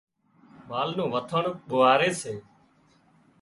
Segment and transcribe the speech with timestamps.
[0.69, 2.33] مال نُون وٿاڻ ٻوهاري سي